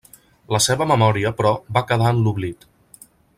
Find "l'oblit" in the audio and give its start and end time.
2.25-2.67